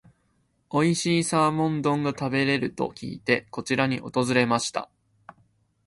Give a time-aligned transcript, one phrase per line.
[0.71, 4.89] おいしいサーモン丼が食べれると聞いて、こちらに訪れました。